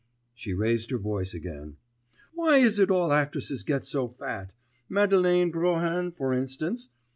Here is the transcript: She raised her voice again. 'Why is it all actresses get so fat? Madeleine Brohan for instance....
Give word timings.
She 0.33 0.55
raised 0.55 0.89
her 0.89 0.97
voice 0.97 1.31
again. 1.35 1.77
'Why 2.33 2.57
is 2.57 2.79
it 2.79 2.89
all 2.89 3.13
actresses 3.13 3.61
get 3.61 3.85
so 3.85 4.07
fat? 4.07 4.51
Madeleine 4.89 5.51
Brohan 5.51 6.11
for 6.11 6.33
instance.... 6.33 6.89